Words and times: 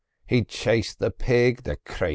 He'd 0.25 0.47
chase 0.47 0.95
the 0.95 1.11
pig—the 1.11 1.77
crathur! 1.85 2.09